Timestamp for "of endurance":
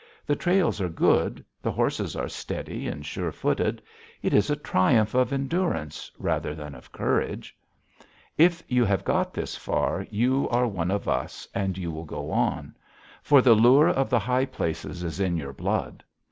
5.13-6.09